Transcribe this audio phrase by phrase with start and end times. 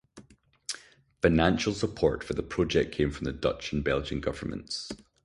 [1.21, 4.91] Financial support for the project came from the Dutch and Belgian governments.